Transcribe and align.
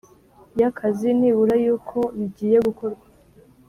y 0.59 0.61
akazi 0.69 1.09
nibura 1.19 1.55
y 1.65 1.67
uko 1.75 1.97
bigiye 2.17 2.57
gukorwa 2.67 3.05